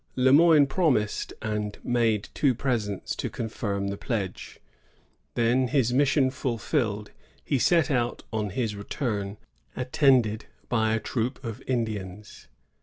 [0.15, 4.59] Le Moyne promised, and made two presents to confirm the pledge.
[5.35, 7.11] Then, his mission fulfilled,
[7.45, 9.37] he set out on his return,
[9.75, 12.47] attended by a troop of Indians.